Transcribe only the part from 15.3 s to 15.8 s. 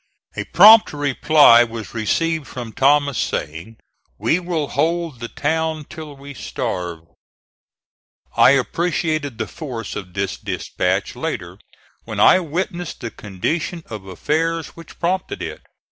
it.